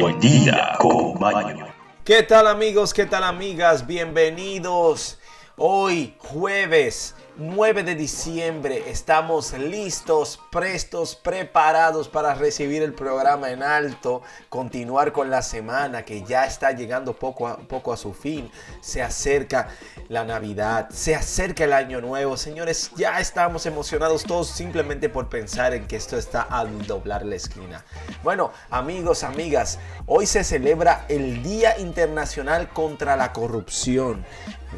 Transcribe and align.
Buen 0.00 0.18
día 0.18 0.74
con 0.80 1.20
Maño. 1.20 1.68
¿Qué 2.04 2.24
tal 2.24 2.48
amigos? 2.48 2.92
¿Qué 2.92 3.06
tal 3.06 3.22
amigas? 3.22 3.86
Bienvenidos. 3.86 5.20
Hoy 5.56 6.16
jueves 6.18 7.14
9 7.36 7.82
de 7.82 7.96
diciembre 7.96 8.84
estamos 8.90 9.52
listos, 9.54 10.38
prestos, 10.52 11.16
preparados 11.16 12.08
para 12.08 12.32
recibir 12.34 12.80
el 12.80 12.94
programa 12.94 13.50
en 13.50 13.64
alto, 13.64 14.22
continuar 14.48 15.12
con 15.12 15.30
la 15.30 15.42
semana 15.42 16.04
que 16.04 16.22
ya 16.22 16.44
está 16.46 16.70
llegando 16.70 17.14
poco 17.14 17.48
a 17.48 17.56
poco 17.56 17.92
a 17.92 17.96
su 17.96 18.14
fin. 18.14 18.52
Se 18.80 19.02
acerca 19.02 19.68
la 20.08 20.24
Navidad, 20.24 20.90
se 20.90 21.16
acerca 21.16 21.64
el 21.64 21.72
año 21.72 22.00
nuevo. 22.00 22.36
Señores, 22.36 22.92
ya 22.96 23.18
estamos 23.18 23.66
emocionados 23.66 24.22
todos 24.22 24.48
simplemente 24.48 25.08
por 25.08 25.28
pensar 25.28 25.74
en 25.74 25.88
que 25.88 25.96
esto 25.96 26.16
está 26.16 26.42
al 26.42 26.86
doblar 26.86 27.26
la 27.26 27.34
esquina. 27.34 27.84
Bueno, 28.22 28.52
amigos, 28.70 29.24
amigas, 29.24 29.80
hoy 30.06 30.26
se 30.26 30.44
celebra 30.44 31.04
el 31.08 31.42
Día 31.42 31.80
Internacional 31.80 32.68
contra 32.68 33.16
la 33.16 33.32
Corrupción. 33.32 34.24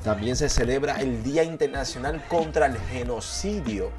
También 0.03 0.37
se 0.37 0.49
celebra 0.49 1.01
el 1.01 1.23
Día 1.23 1.43
Internacional 1.43 2.25
contra 2.29 2.67
el 2.67 2.79
Genocidio. 2.79 3.91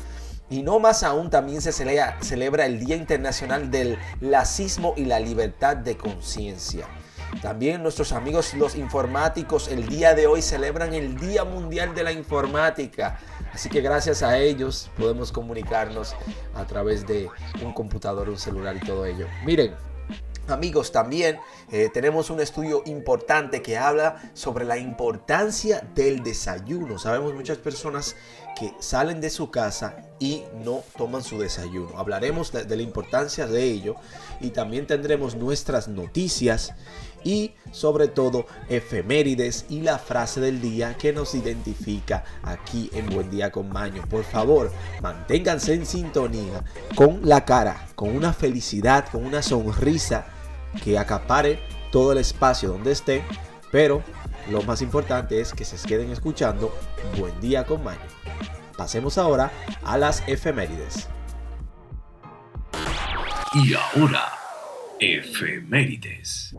Y 0.49 0.63
no 0.63 0.79
más 0.79 1.03
aún 1.03 1.29
también 1.29 1.61
se 1.61 1.71
celebra, 1.73 2.17
celebra 2.21 2.65
el 2.65 2.79
Día 2.79 2.95
Internacional 2.95 3.69
del 3.69 3.97
Lacismo 4.21 4.93
y 4.95 5.05
la 5.05 5.19
Libertad 5.19 5.75
de 5.75 5.97
Conciencia. 5.97 6.87
También 7.41 7.83
nuestros 7.83 8.13
amigos 8.13 8.53
los 8.53 8.75
informáticos 8.75 9.67
el 9.67 9.87
día 9.87 10.15
de 10.15 10.27
hoy 10.27 10.41
celebran 10.41 10.93
el 10.93 11.17
Día 11.17 11.43
Mundial 11.43 11.93
de 11.93 12.03
la 12.03 12.11
Informática. 12.11 13.19
Así 13.53 13.69
que 13.69 13.81
gracias 13.81 14.23
a 14.23 14.37
ellos 14.37 14.89
podemos 14.97 15.31
comunicarnos 15.31 16.15
a 16.55 16.65
través 16.65 17.05
de 17.05 17.29
un 17.63 17.73
computador, 17.73 18.29
un 18.29 18.37
celular 18.37 18.77
y 18.77 18.79
todo 18.79 19.05
ello. 19.05 19.27
Miren, 19.45 19.75
Amigos, 20.47 20.93
también 20.93 21.39
eh, 21.71 21.89
tenemos 21.93 22.29
un 22.29 22.39
estudio 22.39 22.81
importante 22.85 23.61
que 23.61 23.77
habla 23.77 24.31
sobre 24.33 24.63
la 24.63 24.77
importancia 24.77 25.85
del 25.93 26.23
desayuno. 26.23 26.97
Sabemos 26.97 27.33
muchas 27.33 27.57
personas 27.57 28.15
que 28.57 28.73
salen 28.79 29.19
de 29.19 29.29
su 29.29 29.51
casa 29.51 29.97
y 30.19 30.43
no 30.63 30.83
toman 30.97 31.21
su 31.21 31.37
desayuno. 31.37 31.99
Hablaremos 31.99 32.53
de, 32.53 32.77
la 32.77 32.81
importancia 32.81 33.45
de 33.45 33.61
ello 33.61 33.95
y 34.39 34.51
también 34.51 34.87
tendremos 34.87 35.35
nuestras 35.35 35.89
noticias 35.89 36.73
y 37.25 37.53
sobre 37.71 38.07
todo 38.07 38.45
efemérides 38.69 39.65
y 39.67 39.81
la 39.81 39.99
frase 39.99 40.39
del 40.39 40.61
día 40.61 40.95
que 40.97 41.11
nos 41.11 41.35
identifica 41.35 42.23
aquí 42.41 42.89
en 42.93 43.09
Buen 43.09 43.29
Día 43.29 43.51
con 43.51 43.67
Maño. 43.67 44.01
Por 44.09 44.23
favor, 44.23 44.71
manténganse 45.01 45.73
en 45.73 45.85
sintonía 45.85 46.63
con 46.95 47.19
la 47.27 47.43
cara, 47.43 47.89
con 47.95 48.15
una 48.15 48.31
felicidad, 48.31 49.09
con 49.11 49.25
una 49.25 49.41
sonrisa 49.41 50.36
que 50.83 50.97
acapare 50.97 51.59
todo 51.91 52.11
el 52.11 52.17
espacio 52.17 52.69
donde 52.69 52.91
esté, 52.91 53.23
pero 53.71 54.03
lo 54.49 54.61
más 54.61 54.81
importante 54.81 55.41
es 55.41 55.53
que 55.53 55.65
se 55.65 55.77
queden 55.87 56.11
escuchando 56.11 56.73
Buen 57.17 57.39
Día 57.41 57.65
con 57.65 57.83
Maño. 57.83 57.99
Pasemos 58.77 59.17
ahora 59.17 59.51
a 59.83 59.97
las 59.97 60.23
efemérides. 60.27 61.07
Y 63.53 63.73
ahora, 63.73 64.25
efemérides. 64.99 66.53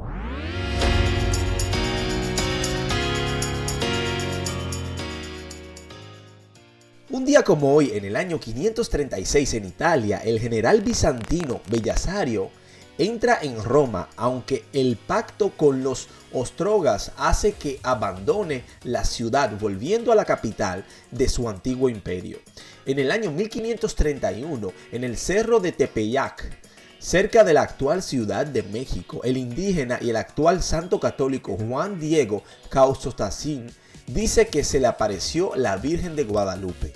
Un 7.10 7.24
día 7.24 7.42
como 7.42 7.74
hoy, 7.74 7.92
en 7.94 8.04
el 8.04 8.16
año 8.16 8.38
536 8.38 9.54
en 9.54 9.64
Italia, 9.64 10.18
el 10.18 10.40
general 10.40 10.82
bizantino 10.82 11.62
Bellasario 11.70 12.50
entra 12.98 13.38
en 13.40 13.62
Roma, 13.62 14.08
aunque 14.16 14.64
el 14.72 14.96
pacto 14.96 15.50
con 15.50 15.82
los 15.82 16.08
ostrogas 16.32 17.12
hace 17.16 17.52
que 17.52 17.80
abandone 17.82 18.64
la 18.82 19.04
ciudad, 19.04 19.58
volviendo 19.58 20.12
a 20.12 20.16
la 20.16 20.24
capital 20.24 20.84
de 21.10 21.28
su 21.28 21.48
antiguo 21.48 21.88
imperio. 21.88 22.38
En 22.84 22.98
el 22.98 23.10
año 23.10 23.30
1531, 23.30 24.72
en 24.92 25.04
el 25.04 25.16
cerro 25.16 25.60
de 25.60 25.72
Tepeyac, 25.72 26.58
cerca 26.98 27.44
de 27.44 27.54
la 27.54 27.62
actual 27.62 28.02
Ciudad 28.02 28.46
de 28.46 28.62
México, 28.64 29.20
el 29.22 29.36
indígena 29.36 29.98
y 30.00 30.10
el 30.10 30.16
actual 30.16 30.62
santo 30.62 30.98
católico 30.98 31.56
Juan 31.56 32.00
Diego 32.00 32.42
Causotacín 32.68 33.70
dice 34.06 34.48
que 34.48 34.64
se 34.64 34.80
le 34.80 34.86
apareció 34.86 35.52
la 35.54 35.76
Virgen 35.76 36.16
de 36.16 36.24
Guadalupe. 36.24 36.92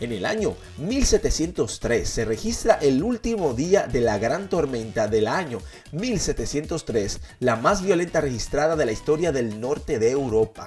En 0.00 0.12
el 0.12 0.24
año 0.24 0.56
1703 0.78 2.08
se 2.08 2.24
registra 2.24 2.74
el 2.80 3.02
último 3.02 3.52
día 3.52 3.86
de 3.86 4.00
la 4.00 4.18
gran 4.18 4.48
tormenta 4.48 5.08
del 5.08 5.28
año 5.28 5.60
1703, 5.92 7.20
la 7.40 7.56
más 7.56 7.82
violenta 7.82 8.22
registrada 8.22 8.76
de 8.76 8.86
la 8.86 8.92
historia 8.92 9.30
del 9.30 9.60
norte 9.60 9.98
de 9.98 10.10
Europa. 10.10 10.66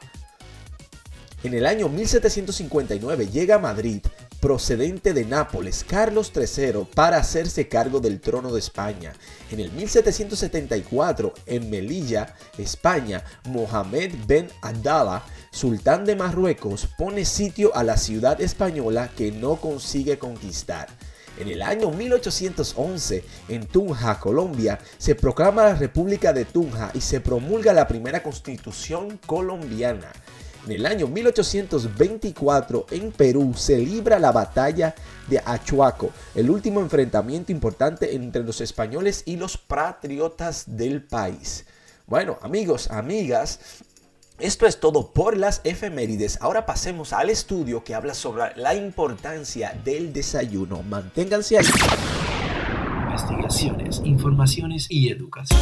En 1.43 1.55
el 1.55 1.65
año 1.65 1.89
1759 1.89 3.27
llega 3.27 3.55
a 3.55 3.59
Madrid, 3.59 4.01
procedente 4.43 5.13
de 5.13 5.23
Nápoles, 5.23 5.85
Carlos 5.87 6.33
III 6.35 6.85
para 6.93 7.15
hacerse 7.15 7.69
cargo 7.69 8.01
del 8.01 8.19
trono 8.19 8.51
de 8.51 8.59
España. 8.59 9.13
En 9.49 9.61
el 9.61 9.71
1774, 9.71 11.33
en 11.45 11.69
Melilla, 11.69 12.35
España, 12.57 13.23
Mohamed 13.45 14.11
Ben 14.27 14.49
Abdallah 14.61 15.23
sultán 15.49 16.03
de 16.03 16.17
Marruecos, 16.17 16.89
pone 16.97 17.23
sitio 17.23 17.73
a 17.73 17.85
la 17.85 17.95
ciudad 17.95 18.41
española 18.41 19.09
que 19.15 19.31
no 19.31 19.55
consigue 19.55 20.19
conquistar. 20.19 20.89
En 21.39 21.47
el 21.47 21.61
año 21.61 21.91
1811, 21.91 23.23
en 23.47 23.65
Tunja, 23.65 24.19
Colombia, 24.19 24.77
se 24.97 25.15
proclama 25.15 25.63
la 25.63 25.75
República 25.75 26.33
de 26.33 26.43
Tunja 26.43 26.91
y 26.93 26.99
se 26.99 27.21
promulga 27.21 27.71
la 27.71 27.87
primera 27.87 28.21
constitución 28.21 29.21
colombiana. 29.25 30.11
En 30.65 30.71
el 30.71 30.85
año 30.85 31.07
1824, 31.07 32.85
en 32.91 33.11
Perú, 33.11 33.53
se 33.53 33.77
libra 33.77 34.17
la 34.17 34.31
batalla 34.31 34.95
de 35.27 35.41
Achuaco, 35.43 36.11
el 36.35 36.49
último 36.49 36.79
enfrentamiento 36.79 37.51
importante 37.51 38.15
entre 38.15 38.43
los 38.43 38.61
españoles 38.61 39.23
y 39.25 39.35
los 39.35 39.57
patriotas 39.57 40.63
del 40.65 41.03
país. 41.03 41.65
Bueno, 42.07 42.39
amigos, 42.41 42.89
amigas, 42.91 43.59
esto 44.39 44.65
es 44.65 44.79
todo 44.79 45.11
por 45.11 45.35
las 45.35 45.59
efemérides. 45.65 46.37
Ahora 46.41 46.65
pasemos 46.65 47.11
al 47.11 47.29
estudio 47.29 47.83
que 47.83 47.93
habla 47.93 48.13
sobre 48.13 48.55
la 48.55 48.73
importancia 48.73 49.77
del 49.83 50.13
desayuno. 50.13 50.81
Manténganse 50.81 51.57
ahí. 51.57 51.65
Investigaciones, 53.09 54.01
informaciones 54.05 54.87
y 54.89 55.09
educación. 55.09 55.59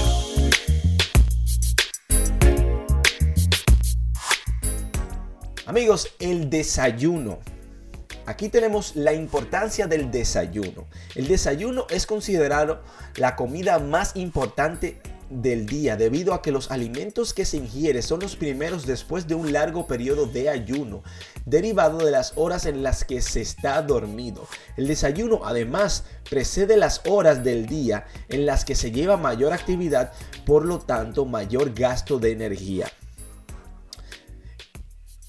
Amigos, 5.68 6.08
el 6.18 6.50
desayuno. 6.50 7.38
Aquí 8.26 8.50
tenemos 8.50 8.96
la 8.96 9.14
importancia 9.14 9.86
del 9.86 10.10
desayuno. 10.10 10.88
El 11.14 11.28
desayuno 11.28 11.86
es 11.92 12.08
considerado 12.08 12.82
la 13.16 13.36
comida 13.36 13.78
más 13.78 14.16
importante 14.16 15.00
del 15.30 15.68
día 15.68 15.98
debido 15.98 16.34
a 16.34 16.42
que 16.42 16.52
los 16.52 16.72
alimentos 16.72 17.36
que 17.36 17.46
se 17.46 17.58
ingiere 17.58 18.02
son 18.02 18.22
los 18.22 18.36
primeros 18.36 18.88
después 18.88 19.28
de 19.28 19.36
un 19.36 19.54
largo 19.54 19.86
periodo 19.86 20.26
de 20.26 20.50
ayuno, 20.50 21.04
derivado 21.46 22.00
de 22.00 22.10
las 22.10 22.34
horas 22.38 22.66
en 22.66 22.82
las 22.82 23.06
que 23.06 23.22
se 23.22 23.42
está 23.42 23.84
dormido. 23.84 24.48
El 24.78 24.88
desayuno 24.88 25.42
además 25.46 26.06
precede 26.28 26.76
las 26.76 27.02
horas 27.06 27.44
del 27.44 27.68
día 27.68 28.08
en 28.30 28.48
las 28.48 28.66
que 28.66 28.74
se 28.74 28.92
lleva 28.92 29.16
mayor 29.16 29.54
actividad, 29.54 30.12
por 30.44 30.66
lo 30.66 30.80
tanto 30.80 31.26
mayor 31.26 31.72
gasto 31.76 32.18
de 32.18 32.32
energía. 32.32 32.92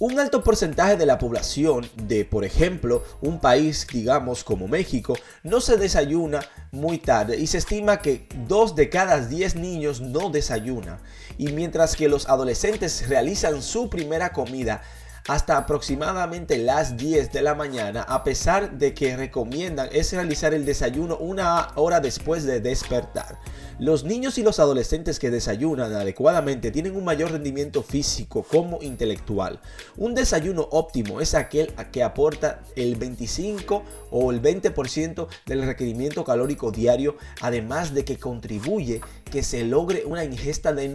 Un 0.03 0.19
alto 0.19 0.43
porcentaje 0.43 0.97
de 0.97 1.07
la 1.07 1.17
población 1.17 1.89
de, 1.95 2.25
por 2.25 2.45
ejemplo, 2.45 3.05
un 3.21 3.39
país, 3.39 3.87
digamos, 3.93 4.43
como 4.43 4.67
México, 4.67 5.15
no 5.45 5.61
se 5.61 5.77
desayuna 5.77 6.41
muy 6.73 6.99
tarde 6.99 7.39
y 7.39 7.47
se 7.47 7.59
estima 7.59 8.01
que 8.01 8.27
dos 8.49 8.75
de 8.75 8.91
cada 8.91 9.25
10 9.25 9.55
niños 9.55 10.01
no 10.01 10.29
desayunan. 10.29 10.99
Y 11.39 11.53
mientras 11.53 11.95
que 11.95 12.09
los 12.09 12.29
adolescentes 12.29 13.09
realizan 13.09 13.63
su 13.63 13.89
primera 13.89 14.33
comida 14.33 14.83
hasta 15.29 15.57
aproximadamente 15.57 16.59
las 16.59 16.97
10 16.97 17.33
de 17.33 17.43
la 17.43 17.55
mañana, 17.55 18.03
a 18.03 18.25
pesar 18.25 18.79
de 18.79 18.93
que 18.93 19.17
recomiendan 19.17 19.89
es 19.93 20.13
realizar 20.13 20.53
el 20.53 20.65
desayuno 20.65 21.17
una 21.17 21.69
hora 21.77 22.01
después 22.01 22.45
de 22.45 22.61
despertar. 22.61 23.39
Los 23.79 24.05
niños 24.05 24.39
y 24.39 24.43
los 24.43 24.61
adolescentes 24.61 25.19
que 25.19 25.31
desayunan 25.31 25.93
adecuadamente 25.93 26.71
tienen 26.71 26.97
un 26.97 27.05
mayor 27.05 27.33
rendimiento 27.33 27.83
físico 27.83 28.43
como 28.43 28.83
intelectual. 28.83 29.61
Un 29.97 30.15
desayuno 30.15 30.69
óptimo 30.71 31.21
es 31.21 31.35
aquel 31.35 31.73
que 31.91 32.03
aporta 32.03 32.61
el 32.77 32.97
25 32.97 33.83
o 34.11 34.31
el 34.31 34.43
20% 34.43 35.27
del 35.47 35.63
requerimiento 35.63 36.25
calórico 36.25 36.71
diario, 36.71 37.17
además 37.41 37.95
de 37.95 38.05
que 38.05 38.19
contribuye 38.19 39.01
que 39.31 39.43
se 39.43 39.65
logre 39.65 40.05
una 40.05 40.25
ingesta 40.25 40.73
de, 40.73 40.89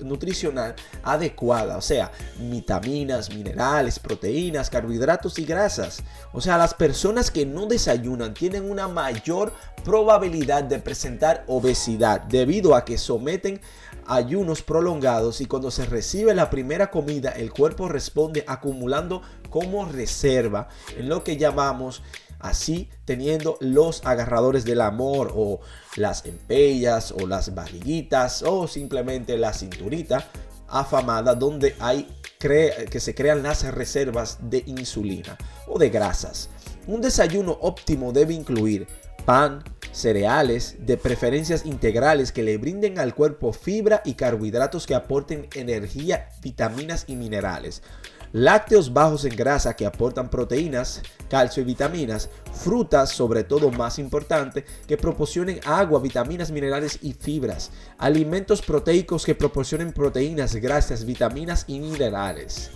nutricional 0.00 0.74
adecuada, 1.02 1.76
o 1.76 1.82
sea, 1.82 2.10
vitaminas 2.38 2.99
minerales, 3.06 3.98
proteínas, 3.98 4.70
carbohidratos 4.70 5.38
y 5.38 5.44
grasas. 5.44 6.02
O 6.32 6.40
sea, 6.40 6.58
las 6.58 6.74
personas 6.74 7.30
que 7.30 7.46
no 7.46 7.66
desayunan 7.66 8.34
tienen 8.34 8.70
una 8.70 8.88
mayor 8.88 9.52
probabilidad 9.84 10.64
de 10.64 10.78
presentar 10.78 11.44
obesidad 11.46 12.20
debido 12.22 12.74
a 12.74 12.84
que 12.84 12.98
someten 12.98 13.60
ayunos 14.06 14.62
prolongados 14.62 15.40
y 15.40 15.46
cuando 15.46 15.70
se 15.70 15.86
recibe 15.86 16.34
la 16.34 16.50
primera 16.50 16.90
comida 16.90 17.30
el 17.30 17.52
cuerpo 17.52 17.88
responde 17.88 18.44
acumulando 18.46 19.22
como 19.50 19.84
reserva 19.86 20.68
en 20.96 21.08
lo 21.08 21.22
que 21.22 21.36
llamamos 21.36 22.02
así 22.40 22.88
teniendo 23.04 23.56
los 23.60 24.04
agarradores 24.04 24.64
del 24.64 24.80
amor 24.80 25.32
o 25.34 25.60
las 25.96 26.24
empellas 26.24 27.12
o 27.12 27.26
las 27.26 27.54
barriguitas 27.54 28.42
o 28.42 28.66
simplemente 28.66 29.36
la 29.36 29.52
cinturita 29.52 30.26
afamada 30.70 31.34
donde 31.34 31.76
hay 31.78 32.08
que 32.38 33.00
se 33.00 33.14
crean 33.14 33.42
las 33.42 33.64
reservas 33.64 34.38
de 34.40 34.62
insulina 34.66 35.36
o 35.66 35.78
de 35.78 35.90
grasas. 35.90 36.48
Un 36.86 37.02
desayuno 37.02 37.58
óptimo 37.60 38.12
debe 38.12 38.32
incluir 38.32 38.86
pan, 39.26 39.62
cereales, 39.92 40.76
de 40.80 40.96
preferencias 40.96 41.66
integrales 41.66 42.32
que 42.32 42.42
le 42.42 42.56
brinden 42.56 42.98
al 42.98 43.14
cuerpo 43.14 43.52
fibra 43.52 44.00
y 44.06 44.14
carbohidratos 44.14 44.86
que 44.86 44.94
aporten 44.94 45.48
energía, 45.54 46.30
vitaminas 46.40 47.04
y 47.08 47.16
minerales. 47.16 47.82
Lácteos 48.32 48.92
bajos 48.92 49.24
en 49.24 49.34
grasa 49.34 49.74
que 49.74 49.84
aportan 49.84 50.30
proteínas, 50.30 51.02
calcio 51.28 51.62
y 51.62 51.66
vitaminas. 51.66 52.28
Frutas, 52.52 53.10
sobre 53.10 53.42
todo 53.42 53.72
más 53.72 53.98
importante, 53.98 54.64
que 54.86 54.96
proporcionen 54.96 55.58
agua, 55.66 55.98
vitaminas, 55.98 56.52
minerales 56.52 57.00
y 57.02 57.12
fibras. 57.12 57.72
Alimentos 57.98 58.62
proteicos 58.62 59.24
que 59.24 59.34
proporcionen 59.34 59.92
proteínas, 59.92 60.54
grasas, 60.54 61.04
vitaminas 61.04 61.64
y 61.66 61.80
minerales. 61.80 62.70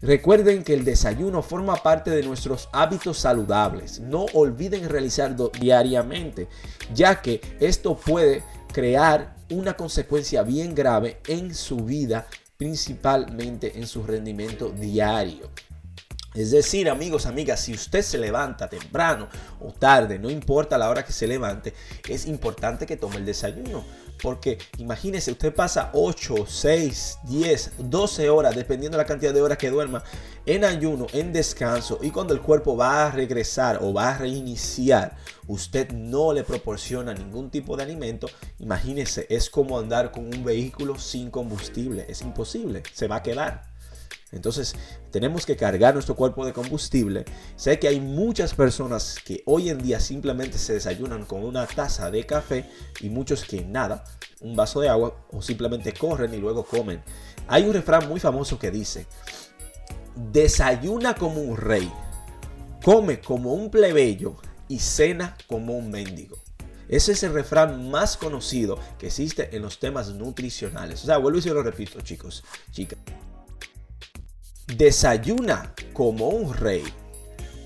Recuerden 0.00 0.64
que 0.64 0.74
el 0.74 0.84
desayuno 0.84 1.42
forma 1.42 1.76
parte 1.76 2.10
de 2.10 2.22
nuestros 2.22 2.70
hábitos 2.72 3.18
saludables. 3.18 4.00
No 4.00 4.24
olviden 4.32 4.88
realizarlo 4.88 5.52
diariamente, 5.60 6.48
ya 6.94 7.20
que 7.20 7.40
esto 7.60 7.96
puede 7.96 8.42
crear 8.72 9.36
una 9.50 9.74
consecuencia 9.74 10.42
bien 10.42 10.74
grave 10.74 11.20
en 11.28 11.54
su 11.54 11.76
vida, 11.84 12.26
principalmente 12.62 13.76
en 13.76 13.88
su 13.88 14.04
rendimiento 14.04 14.70
diario. 14.70 15.50
Es 16.34 16.50
decir, 16.50 16.88
amigos, 16.88 17.26
amigas, 17.26 17.60
si 17.60 17.74
usted 17.74 18.00
se 18.00 18.16
levanta 18.16 18.68
temprano 18.68 19.28
o 19.60 19.70
tarde, 19.72 20.18
no 20.18 20.30
importa 20.30 20.78
la 20.78 20.88
hora 20.88 21.04
que 21.04 21.12
se 21.12 21.26
levante, 21.26 21.74
es 22.08 22.26
importante 22.26 22.86
que 22.86 22.96
tome 22.96 23.16
el 23.16 23.26
desayuno. 23.26 23.84
Porque 24.22 24.58
imagínese, 24.78 25.32
usted 25.32 25.52
pasa 25.52 25.90
8, 25.92 26.46
6, 26.46 27.18
10, 27.24 27.72
12 27.78 28.30
horas, 28.30 28.54
dependiendo 28.54 28.96
de 28.96 29.02
la 29.02 29.08
cantidad 29.08 29.34
de 29.34 29.42
horas 29.42 29.58
que 29.58 29.68
duerma, 29.68 30.04
en 30.46 30.64
ayuno, 30.64 31.06
en 31.12 31.32
descanso. 31.32 31.98
Y 32.00 32.10
cuando 32.10 32.32
el 32.32 32.40
cuerpo 32.40 32.76
va 32.76 33.06
a 33.06 33.10
regresar 33.10 33.80
o 33.82 33.92
va 33.92 34.10
a 34.10 34.18
reiniciar, 34.18 35.16
usted 35.48 35.90
no 35.90 36.32
le 36.32 36.44
proporciona 36.44 37.12
ningún 37.12 37.50
tipo 37.50 37.76
de 37.76 37.82
alimento. 37.82 38.28
Imagínese, 38.58 39.26
es 39.28 39.50
como 39.50 39.78
andar 39.78 40.12
con 40.12 40.26
un 40.26 40.44
vehículo 40.44 40.98
sin 40.98 41.30
combustible. 41.30 42.06
Es 42.08 42.22
imposible, 42.22 42.84
se 42.92 43.08
va 43.08 43.16
a 43.16 43.22
quedar. 43.22 43.71
Entonces 44.32 44.74
tenemos 45.10 45.46
que 45.46 45.56
cargar 45.56 45.94
nuestro 45.94 46.16
cuerpo 46.16 46.44
de 46.44 46.52
combustible. 46.52 47.24
Sé 47.56 47.78
que 47.78 47.88
hay 47.88 48.00
muchas 48.00 48.54
personas 48.54 49.16
que 49.24 49.42
hoy 49.44 49.68
en 49.68 49.78
día 49.78 50.00
simplemente 50.00 50.58
se 50.58 50.72
desayunan 50.74 51.24
con 51.24 51.44
una 51.44 51.66
taza 51.66 52.10
de 52.10 52.24
café 52.24 52.68
y 53.00 53.10
muchos 53.10 53.44
que 53.44 53.62
nada, 53.62 54.04
un 54.40 54.56
vaso 54.56 54.80
de 54.80 54.88
agua 54.88 55.14
o 55.30 55.42
simplemente 55.42 55.92
corren 55.92 56.32
y 56.34 56.38
luego 56.38 56.64
comen. 56.64 57.02
Hay 57.46 57.64
un 57.64 57.74
refrán 57.74 58.08
muy 58.08 58.20
famoso 58.20 58.58
que 58.58 58.70
dice, 58.70 59.06
desayuna 60.32 61.14
como 61.14 61.40
un 61.40 61.56
rey, 61.56 61.92
come 62.82 63.20
como 63.20 63.52
un 63.52 63.70
plebeyo 63.70 64.36
y 64.68 64.78
cena 64.78 65.36
como 65.46 65.74
un 65.76 65.90
mendigo. 65.90 66.38
Ese 66.88 67.12
es 67.12 67.22
el 67.22 67.32
refrán 67.32 67.90
más 67.90 68.16
conocido 68.16 68.78
que 68.98 69.06
existe 69.06 69.54
en 69.56 69.62
los 69.62 69.78
temas 69.78 70.08
nutricionales. 70.14 71.02
O 71.02 71.06
sea, 71.06 71.18
vuelvo 71.18 71.38
y 71.38 71.42
se 71.42 71.54
lo 71.54 71.62
repito, 71.62 72.00
chicos, 72.00 72.44
chicas. 72.70 72.98
Desayuna 74.68 75.74
como 75.92 76.28
un 76.28 76.54
rey, 76.54 76.84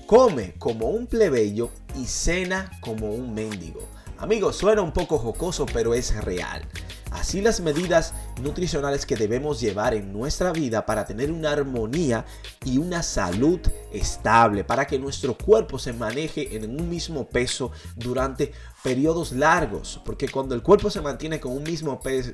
come 0.07 0.55
como 0.57 0.87
un 0.87 1.05
plebeyo 1.05 1.69
y 1.95 2.05
cena 2.05 2.71
como 2.81 3.11
un 3.11 3.33
mendigo. 3.33 3.87
Amigos, 4.17 4.57
suena 4.57 4.81
un 4.81 4.91
poco 4.91 5.19
jocoso, 5.19 5.67
pero 5.67 5.93
es 5.93 6.15
real. 6.23 6.67
Así 7.11 7.39
las 7.39 7.61
medidas 7.61 8.13
nutricionales 8.41 9.05
que 9.05 9.15
debemos 9.15 9.61
llevar 9.61 9.93
en 9.93 10.11
nuestra 10.11 10.51
vida 10.51 10.85
para 10.85 11.05
tener 11.05 11.31
una 11.31 11.51
armonía 11.51 12.25
y 12.65 12.79
una 12.79 13.03
salud 13.03 13.59
estable, 13.93 14.63
para 14.63 14.87
que 14.87 14.99
nuestro 14.99 15.37
cuerpo 15.37 15.79
se 15.79 15.93
maneje 15.93 16.57
en 16.57 16.69
un 16.69 16.89
mismo 16.89 17.27
peso 17.29 17.71
durante 17.95 18.51
periodos 18.83 19.31
largos, 19.31 20.01
porque 20.03 20.27
cuando 20.27 20.55
el 20.55 20.63
cuerpo 20.63 20.89
se 20.89 21.01
mantiene 21.01 21.39
con 21.39 21.53
un 21.53 21.63
mismo 21.63 21.99
peso 21.99 22.31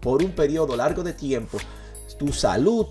por 0.00 0.22
un 0.22 0.32
periodo 0.32 0.76
largo 0.76 1.02
de 1.02 1.14
tiempo, 1.14 1.58
tu 2.18 2.32
salud 2.32 2.86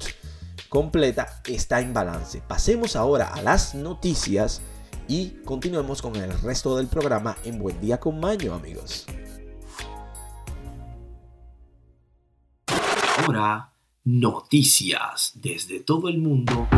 completa 0.71 1.41
está 1.49 1.81
en 1.81 1.93
balance. 1.93 2.41
Pasemos 2.47 2.95
ahora 2.95 3.27
a 3.27 3.41
las 3.41 3.75
noticias 3.75 4.61
y 5.05 5.31
continuemos 5.43 6.01
con 6.01 6.15
el 6.15 6.31
resto 6.41 6.77
del 6.77 6.87
programa 6.87 7.35
en 7.43 7.59
Buen 7.59 7.81
Día 7.81 7.99
con 7.99 8.21
Maño, 8.21 8.53
amigos. 8.53 9.05
Ahora, 13.17 13.73
noticias 14.05 15.33
desde 15.35 15.81
todo 15.81 16.07
el 16.07 16.19
mundo. 16.19 16.69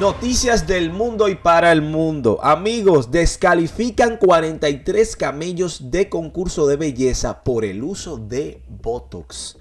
Noticias 0.00 0.68
del 0.68 0.92
mundo 0.92 1.28
y 1.28 1.34
para 1.34 1.72
el 1.72 1.82
mundo. 1.82 2.38
Amigos, 2.40 3.10
descalifican 3.10 4.16
43 4.16 5.16
camellos 5.16 5.90
de 5.90 6.08
concurso 6.08 6.68
de 6.68 6.76
belleza 6.76 7.42
por 7.42 7.64
el 7.64 7.82
uso 7.82 8.16
de 8.16 8.62
Botox. 8.68 9.58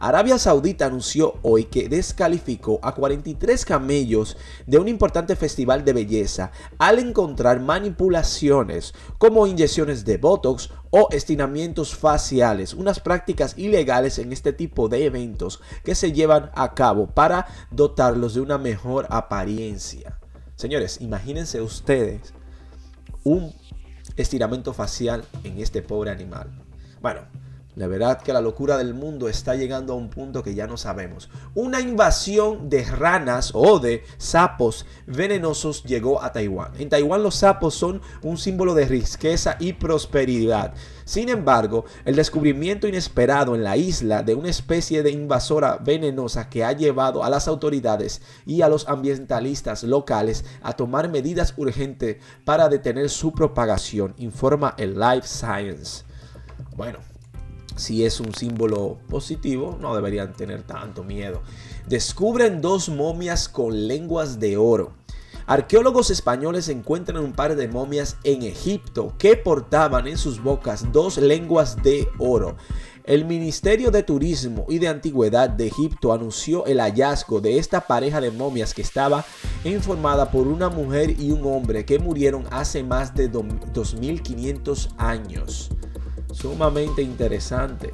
Arabia 0.00 0.38
Saudita 0.38 0.86
anunció 0.86 1.34
hoy 1.42 1.64
que 1.64 1.88
descalificó 1.88 2.78
a 2.82 2.94
43 2.94 3.64
camellos 3.64 4.36
de 4.66 4.78
un 4.78 4.88
importante 4.88 5.36
festival 5.36 5.84
de 5.84 5.92
belleza 5.92 6.52
al 6.78 6.98
encontrar 6.98 7.60
manipulaciones 7.60 8.94
como 9.18 9.46
inyecciones 9.46 10.04
de 10.04 10.18
Botox 10.18 10.70
o 10.90 11.08
estiramientos 11.10 11.94
faciales, 11.94 12.74
unas 12.74 13.00
prácticas 13.00 13.58
ilegales 13.58 14.18
en 14.18 14.32
este 14.32 14.52
tipo 14.52 14.88
de 14.88 15.04
eventos 15.04 15.60
que 15.84 15.94
se 15.94 16.12
llevan 16.12 16.50
a 16.54 16.74
cabo 16.74 17.08
para 17.08 17.46
dotarlos 17.70 18.34
de 18.34 18.40
una 18.40 18.58
mejor 18.58 19.06
apariencia. 19.10 20.18
Señores, 20.54 21.00
imagínense 21.00 21.60
ustedes 21.60 22.34
un 23.24 23.52
estiramiento 24.16 24.72
facial 24.72 25.24
en 25.44 25.58
este 25.58 25.82
pobre 25.82 26.10
animal. 26.10 26.50
Bueno, 27.00 27.22
la 27.78 27.86
verdad 27.86 28.20
que 28.20 28.32
la 28.32 28.40
locura 28.40 28.76
del 28.76 28.92
mundo 28.92 29.28
está 29.28 29.54
llegando 29.54 29.92
a 29.92 29.96
un 29.96 30.10
punto 30.10 30.42
que 30.42 30.56
ya 30.56 30.66
no 30.66 30.76
sabemos. 30.76 31.30
Una 31.54 31.80
invasión 31.80 32.68
de 32.68 32.82
ranas 32.84 33.52
o 33.54 33.78
de 33.78 34.02
sapos 34.16 34.84
venenosos 35.06 35.84
llegó 35.84 36.20
a 36.20 36.32
Taiwán. 36.32 36.72
En 36.80 36.88
Taiwán 36.88 37.22
los 37.22 37.36
sapos 37.36 37.74
son 37.74 38.02
un 38.22 38.36
símbolo 38.36 38.74
de 38.74 38.84
riqueza 38.86 39.56
y 39.60 39.74
prosperidad. 39.74 40.74
Sin 41.04 41.28
embargo, 41.28 41.84
el 42.04 42.16
descubrimiento 42.16 42.88
inesperado 42.88 43.54
en 43.54 43.62
la 43.62 43.76
isla 43.76 44.24
de 44.24 44.34
una 44.34 44.50
especie 44.50 45.04
de 45.04 45.12
invasora 45.12 45.76
venenosa 45.76 46.50
que 46.50 46.64
ha 46.64 46.72
llevado 46.72 47.22
a 47.22 47.30
las 47.30 47.46
autoridades 47.46 48.22
y 48.44 48.62
a 48.62 48.68
los 48.68 48.88
ambientalistas 48.88 49.84
locales 49.84 50.44
a 50.62 50.72
tomar 50.72 51.08
medidas 51.08 51.54
urgentes 51.56 52.16
para 52.44 52.68
detener 52.68 53.08
su 53.08 53.32
propagación, 53.32 54.14
informa 54.18 54.74
el 54.78 54.98
Life 54.98 55.28
Science. 55.28 56.04
Bueno, 56.76 56.98
si 57.78 58.04
es 58.04 58.20
un 58.20 58.34
símbolo 58.34 58.98
positivo, 59.08 59.78
no 59.80 59.94
deberían 59.94 60.32
tener 60.32 60.62
tanto 60.62 61.04
miedo. 61.04 61.42
Descubren 61.88 62.60
dos 62.60 62.88
momias 62.88 63.48
con 63.48 63.86
lenguas 63.86 64.38
de 64.38 64.56
oro. 64.56 64.92
Arqueólogos 65.46 66.10
españoles 66.10 66.68
encuentran 66.68 67.24
un 67.24 67.32
par 67.32 67.56
de 67.56 67.68
momias 67.68 68.18
en 68.22 68.42
Egipto 68.42 69.14
que 69.16 69.34
portaban 69.34 70.06
en 70.06 70.18
sus 70.18 70.42
bocas 70.42 70.92
dos 70.92 71.16
lenguas 71.16 71.82
de 71.82 72.06
oro. 72.18 72.56
El 73.04 73.24
Ministerio 73.24 73.90
de 73.90 74.02
Turismo 74.02 74.66
y 74.68 74.78
de 74.78 74.88
Antigüedad 74.88 75.48
de 75.48 75.68
Egipto 75.68 76.12
anunció 76.12 76.66
el 76.66 76.80
hallazgo 76.80 77.40
de 77.40 77.56
esta 77.56 77.86
pareja 77.86 78.20
de 78.20 78.30
momias 78.30 78.74
que 78.74 78.82
estaba 78.82 79.24
informada 79.64 80.30
por 80.30 80.46
una 80.46 80.68
mujer 80.68 81.18
y 81.18 81.30
un 81.30 81.46
hombre 81.46 81.86
que 81.86 81.98
murieron 81.98 82.44
hace 82.50 82.82
más 82.82 83.14
de 83.14 83.28
2500 83.28 84.90
años 84.98 85.70
sumamente 86.38 87.02
interesante. 87.02 87.92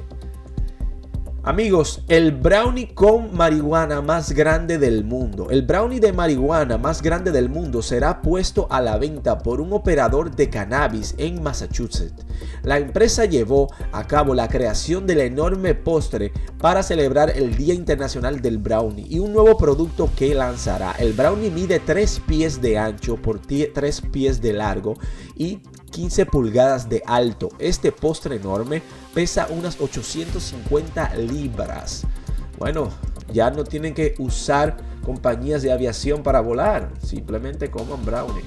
Amigos, 1.47 2.03
el 2.07 2.31
brownie 2.31 2.95
con 2.95 3.35
marihuana 3.35 4.01
más 4.01 4.31
grande 4.31 4.79
del 4.79 5.03
mundo. 5.03 5.51
El 5.51 5.61
brownie 5.61 5.99
de 5.99 6.11
marihuana 6.11 6.79
más 6.79 7.03
grande 7.03 7.31
del 7.31 7.49
mundo 7.49 7.83
será 7.83 8.23
puesto 8.23 8.65
a 8.71 8.81
la 8.81 8.97
venta 8.97 9.37
por 9.37 9.61
un 9.61 9.71
operador 9.71 10.35
de 10.35 10.49
cannabis 10.49 11.13
en 11.19 11.43
Massachusetts. 11.43 12.25
La 12.63 12.79
empresa 12.79 13.25
llevó 13.25 13.71
a 13.91 14.07
cabo 14.07 14.33
la 14.33 14.47
creación 14.47 15.05
del 15.05 15.21
enorme 15.21 15.75
postre 15.75 16.33
para 16.57 16.81
celebrar 16.81 17.29
el 17.35 17.55
Día 17.55 17.75
Internacional 17.75 18.41
del 18.41 18.57
Brownie 18.57 19.05
y 19.07 19.19
un 19.19 19.31
nuevo 19.31 19.55
producto 19.55 20.09
que 20.15 20.33
lanzará. 20.33 20.93
El 20.93 21.13
brownie 21.13 21.51
mide 21.51 21.79
3 21.79 22.21
pies 22.27 22.59
de 22.59 22.79
ancho 22.79 23.17
por 23.17 23.39
3 23.39 24.01
pies 24.11 24.41
de 24.41 24.53
largo 24.53 24.95
y 25.35 25.59
15 25.95 26.25
pulgadas 26.25 26.89
de 26.89 27.01
alto. 27.05 27.47
Este 27.57 27.93
postre 27.93 28.35
enorme 28.35 28.81
pesa 29.13 29.47
unas 29.49 29.79
850 29.79 31.15
libras. 31.15 32.05
Bueno, 32.57 32.89
ya 33.31 33.49
no 33.49 33.63
tienen 33.63 33.93
que 33.93 34.13
usar 34.19 34.75
compañías 35.05 35.61
de 35.61 35.71
aviación 35.71 36.21
para 36.21 36.41
volar, 36.41 36.91
simplemente 37.01 37.71
coman 37.71 38.03
brownie. 38.03 38.43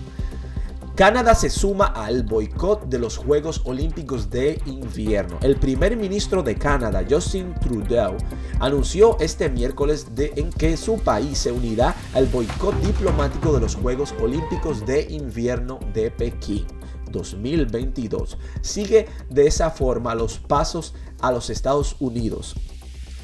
Canadá 0.95 1.35
se 1.35 1.49
suma 1.49 1.87
al 1.87 2.23
boicot 2.23 2.87
de 2.87 2.99
los 2.99 3.17
Juegos 3.17 3.63
Olímpicos 3.65 4.29
de 4.29 4.61
Invierno. 4.67 5.39
El 5.41 5.57
primer 5.57 5.97
ministro 5.97 6.43
de 6.43 6.55
Canadá, 6.57 7.03
Justin 7.09 7.55
Trudeau, 7.63 8.17
anunció 8.61 9.17
este 9.21 9.49
miércoles 9.49 10.09
en 10.19 10.51
que 10.51 10.77
su 10.77 10.99
país 10.99 11.39
se 11.39 11.53
unirá 11.53 11.95
al 12.13 12.27
boicot 12.27 12.79
diplomático 12.83 13.55
de 13.55 13.61
los 13.61 13.75
Juegos 13.75 14.15
Olímpicos 14.21 14.85
de 14.85 15.07
Invierno 15.09 15.79
de 15.95 16.11
Pekín. 16.11 16.78
2022. 17.11 18.39
Sigue 18.61 19.07
de 19.31 19.47
esa 19.47 19.71
forma 19.71 20.15
los 20.15 20.39
pasos 20.39 20.95
a 21.21 21.33
los 21.33 21.51
Estados 21.51 21.97
Unidos. 21.99 22.55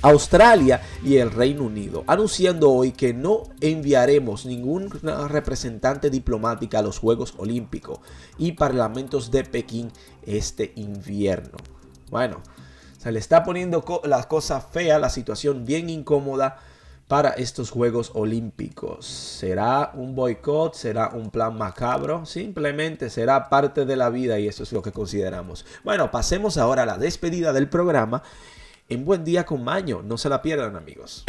Australia 0.02 0.82
y 1.02 1.16
el 1.16 1.30
Reino 1.30 1.64
Unido, 1.64 2.04
anunciando 2.06 2.70
hoy 2.70 2.92
que 2.92 3.14
no 3.14 3.44
enviaremos 3.62 4.44
ningún 4.44 4.90
representante 4.90 6.10
diplomática 6.10 6.80
a 6.80 6.82
los 6.82 6.98
Juegos 6.98 7.32
Olímpicos 7.38 8.00
y 8.36 8.52
Parlamentos 8.52 9.30
de 9.30 9.44
Pekín 9.44 9.90
este 10.22 10.74
invierno. 10.76 11.56
Bueno, 12.10 12.42
se 12.98 13.12
le 13.12 13.18
está 13.18 13.44
poniendo 13.44 13.82
la 14.04 14.28
cosa 14.28 14.60
fea, 14.60 14.98
la 14.98 15.08
situación 15.08 15.64
bien 15.64 15.88
incómoda 15.88 16.58
para 17.08 17.30
estos 17.30 17.70
Juegos 17.70 18.12
Olímpicos. 18.14 19.06
¿Será 19.06 19.92
un 19.94 20.14
boicot? 20.14 20.74
¿Será 20.74 21.10
un 21.10 21.30
plan 21.30 21.56
macabro? 21.56 22.24
Simplemente 22.26 23.10
será 23.10 23.48
parte 23.48 23.84
de 23.84 23.96
la 23.96 24.10
vida 24.10 24.38
y 24.38 24.48
eso 24.48 24.62
es 24.62 24.72
lo 24.72 24.82
que 24.82 24.92
consideramos. 24.92 25.66
Bueno, 25.84 26.10
pasemos 26.10 26.56
ahora 26.56 26.84
a 26.84 26.86
la 26.86 26.98
despedida 26.98 27.52
del 27.52 27.68
programa. 27.68 28.22
En 28.88 29.04
Buen 29.04 29.24
Día 29.24 29.46
con 29.46 29.64
Maño, 29.64 30.02
no 30.02 30.18
se 30.18 30.28
la 30.28 30.42
pierdan 30.42 30.76
amigos. 30.76 31.24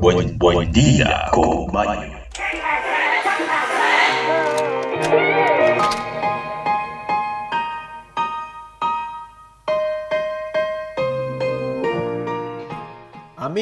Buen, 0.00 0.38
buen 0.38 0.72
día 0.72 1.26
con 1.32 1.72
Maño. 1.72 2.21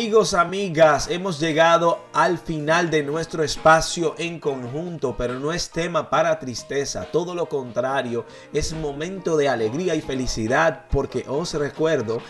Amigos, 0.00 0.33
amigas, 0.33 1.09
hemos 1.11 1.38
llegado 1.38 2.07
al 2.14 2.38
final 2.38 2.88
de 2.88 3.02
nuestro 3.02 3.45
espacio 3.45 4.14
en 4.16 4.40
conjunto, 4.40 5.14
pero 5.14 5.38
no 5.38 5.52
es 5.52 5.69
tema 5.69 6.09
para 6.09 6.38
tristeza, 6.38 7.04
todo 7.12 7.35
lo 7.35 7.50
contrario, 7.50 8.25
es 8.50 8.73
momento 8.73 9.37
de 9.37 9.50
alegría 9.50 9.95
y 9.95 10.00
felicidad 10.00 10.87
porque 10.90 11.26
os 11.28 11.52
recuerdo 11.52 12.23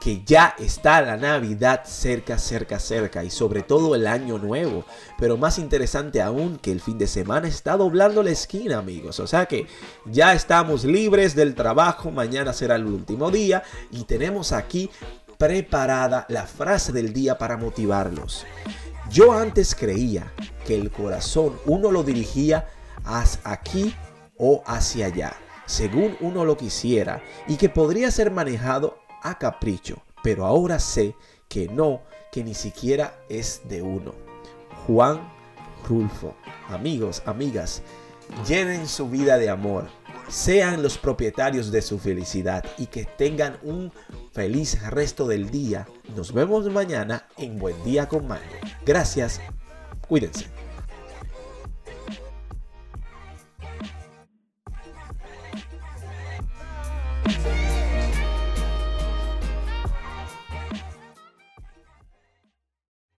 que 0.00 0.22
ya 0.24 0.54
está 0.58 1.02
la 1.02 1.18
Navidad 1.18 1.82
cerca, 1.84 2.38
cerca, 2.38 2.78
cerca 2.78 3.22
y 3.22 3.28
sobre 3.28 3.62
todo 3.62 3.94
el 3.94 4.06
año 4.06 4.38
nuevo. 4.38 4.86
Pero 5.18 5.36
más 5.36 5.58
interesante 5.58 6.22
aún 6.22 6.56
que 6.56 6.72
el 6.72 6.80
fin 6.80 6.96
de 6.96 7.06
semana 7.06 7.46
está 7.46 7.76
doblando 7.76 8.22
la 8.22 8.30
esquina, 8.30 8.78
amigos. 8.78 9.20
O 9.20 9.26
sea 9.26 9.44
que 9.44 9.66
ya 10.06 10.32
estamos 10.32 10.82
libres 10.84 11.34
del 11.34 11.54
trabajo, 11.54 12.10
mañana 12.10 12.54
será 12.54 12.76
el 12.76 12.86
último 12.86 13.30
día 13.30 13.62
y 13.90 14.04
tenemos 14.04 14.52
aquí 14.52 14.88
preparada 15.38 16.26
la 16.28 16.44
frase 16.44 16.92
del 16.92 17.12
día 17.12 17.38
para 17.38 17.56
motivarlos. 17.56 18.44
Yo 19.10 19.32
antes 19.32 19.74
creía 19.74 20.32
que 20.66 20.74
el 20.74 20.90
corazón 20.90 21.58
uno 21.64 21.90
lo 21.90 22.02
dirigía 22.02 22.68
hacia 23.04 23.40
aquí 23.44 23.94
o 24.36 24.62
hacia 24.66 25.06
allá, 25.06 25.32
según 25.64 26.16
uno 26.20 26.44
lo 26.44 26.56
quisiera, 26.56 27.22
y 27.46 27.56
que 27.56 27.68
podría 27.68 28.10
ser 28.10 28.30
manejado 28.30 28.98
a 29.22 29.38
capricho, 29.38 30.02
pero 30.22 30.44
ahora 30.44 30.78
sé 30.78 31.14
que 31.48 31.68
no, 31.68 32.02
que 32.32 32.44
ni 32.44 32.54
siquiera 32.54 33.14
es 33.28 33.62
de 33.68 33.80
uno. 33.80 34.14
Juan 34.86 35.20
Rulfo. 35.88 36.34
Amigos, 36.68 37.22
amigas, 37.24 37.82
llenen 38.46 38.86
su 38.86 39.08
vida 39.08 39.38
de 39.38 39.48
amor, 39.48 39.88
sean 40.28 40.82
los 40.82 40.98
propietarios 40.98 41.70
de 41.70 41.82
su 41.82 41.98
felicidad 41.98 42.64
y 42.76 42.86
que 42.86 43.04
tengan 43.04 43.58
un 43.62 43.92
feliz 44.32 44.80
resto 44.90 45.26
del 45.26 45.50
día. 45.50 45.86
Nos 46.16 46.32
vemos 46.32 46.70
mañana 46.70 47.26
en 47.36 47.58
Buen 47.58 47.82
Día 47.84 48.08
con 48.08 48.26
Mario. 48.28 48.58
Gracias. 48.84 49.40
Cuídense. 50.06 50.67